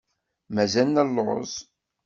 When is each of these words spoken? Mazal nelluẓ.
Mazal 0.53 0.89
nelluẓ. 0.95 1.53